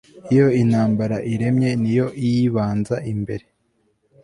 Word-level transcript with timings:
iyo 0.33 0.47
intambara 0.61 1.17
iremye 1.33 1.69
niyo 1.81 2.07
iyibanza 2.27 2.95
imbere 3.13 3.45